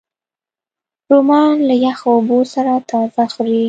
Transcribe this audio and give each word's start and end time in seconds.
رومیان 1.11 1.57
له 1.67 1.75
یخو 1.85 2.07
اوبو 2.15 2.39
سره 2.53 2.73
تازه 2.89 3.23
خوري 3.33 3.57